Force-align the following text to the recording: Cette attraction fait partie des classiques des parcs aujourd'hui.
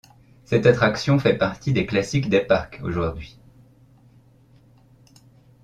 Cette 0.45 0.65
attraction 0.65 1.19
fait 1.19 1.37
partie 1.37 1.73
des 1.73 1.85
classiques 1.85 2.27
des 2.27 2.39
parcs 2.41 2.79
aujourd'hui. 2.81 3.37